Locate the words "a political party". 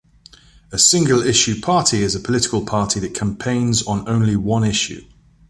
2.15-2.99